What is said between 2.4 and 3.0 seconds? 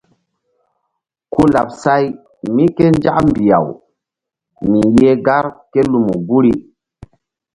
mí ké